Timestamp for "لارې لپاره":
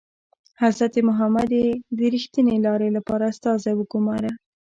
2.65-3.23